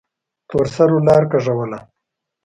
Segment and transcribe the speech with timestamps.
[0.49, 1.79] تورسرو لار کږوله.